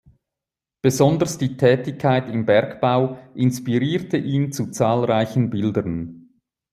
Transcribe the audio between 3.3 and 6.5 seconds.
inspirierte ihn zu zahlreichen Bildern.